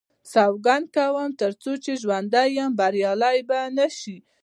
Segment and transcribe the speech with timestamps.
[0.33, 4.17] سوګند کوم تر څو چې ژوندی یم بریالی به نه شي.